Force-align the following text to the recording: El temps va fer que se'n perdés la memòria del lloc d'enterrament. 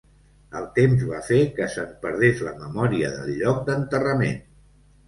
El 0.59 0.63
temps 0.77 1.03
va 1.09 1.19
fer 1.27 1.37
que 1.59 1.67
se'n 1.75 1.93
perdés 2.07 2.43
la 2.49 2.57
memòria 2.63 3.13
del 3.19 3.33
lloc 3.45 3.65
d'enterrament. 3.71 4.47